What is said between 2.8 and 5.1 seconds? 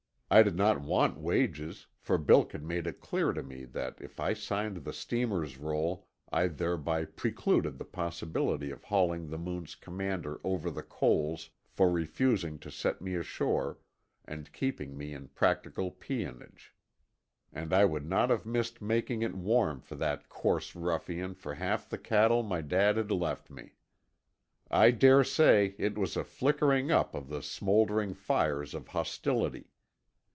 it clear to me that if I signed the